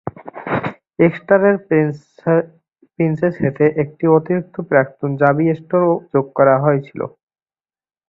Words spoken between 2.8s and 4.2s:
প্রিন্সেসহেতে একটি